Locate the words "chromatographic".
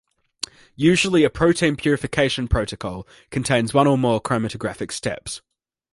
4.19-4.91